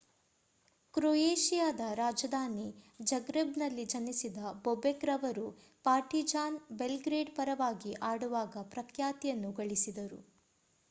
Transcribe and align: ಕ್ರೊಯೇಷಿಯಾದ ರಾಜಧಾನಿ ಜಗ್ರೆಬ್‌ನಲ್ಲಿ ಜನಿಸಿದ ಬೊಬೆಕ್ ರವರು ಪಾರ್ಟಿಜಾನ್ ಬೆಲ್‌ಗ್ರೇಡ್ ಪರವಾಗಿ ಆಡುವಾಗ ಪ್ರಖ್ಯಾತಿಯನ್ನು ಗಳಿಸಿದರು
ಕ್ರೊಯೇಷಿಯಾದ 0.93 1.81
ರಾಜಧಾನಿ 1.93 2.65
ಜಗ್ರೆಬ್‌ನಲ್ಲಿ 3.03 3.85
ಜನಿಸಿದ 3.85 4.37
ಬೊಬೆಕ್ 4.63 5.05
ರವರು 5.05 5.45
ಪಾರ್ಟಿಜಾನ್ 5.85 6.57
ಬೆಲ್‌ಗ್ರೇಡ್ 6.71 7.31
ಪರವಾಗಿ 7.35 7.93
ಆಡುವಾಗ 8.09 8.63
ಪ್ರಖ್ಯಾತಿಯನ್ನು 8.71 9.51
ಗಳಿಸಿದರು 9.53 10.19